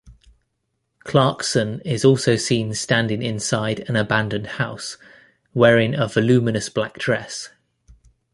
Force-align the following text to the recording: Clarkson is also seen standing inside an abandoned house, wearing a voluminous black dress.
Clarkson 1.03 1.79
is 1.81 2.03
also 2.03 2.35
seen 2.35 2.73
standing 2.73 3.21
inside 3.21 3.81
an 3.81 3.95
abandoned 3.95 4.47
house, 4.47 4.97
wearing 5.53 5.93
a 5.93 6.07
voluminous 6.07 6.69
black 6.69 6.97
dress. 6.97 7.49